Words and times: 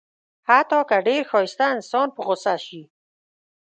حتی 0.49 0.79
که 0.89 0.97
ډېر 1.07 1.21
ښایسته 1.31 1.65
انسان 1.75 2.07
په 2.15 2.21
غوسه 2.27 2.55
شي. 2.65 2.81